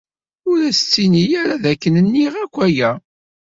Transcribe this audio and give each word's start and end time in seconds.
Ur 0.49 0.59
as-ttini 0.69 1.23
ara 1.41 1.55
dakken 1.63 1.95
nniɣ-ak 2.05 2.55
aya! 2.65 2.91